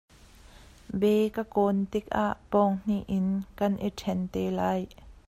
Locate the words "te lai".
4.33-4.81